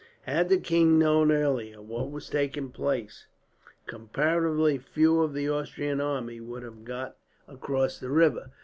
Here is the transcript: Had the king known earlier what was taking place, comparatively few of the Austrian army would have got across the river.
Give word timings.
Had 0.21 0.49
the 0.49 0.57
king 0.57 0.97
known 0.97 1.31
earlier 1.31 1.79
what 1.79 2.09
was 2.09 2.27
taking 2.27 2.71
place, 2.71 3.27
comparatively 3.85 4.79
few 4.79 5.21
of 5.21 5.35
the 5.35 5.47
Austrian 5.47 6.01
army 6.01 6.39
would 6.39 6.63
have 6.63 6.83
got 6.83 7.17
across 7.47 7.99
the 7.99 8.09
river. 8.09 8.49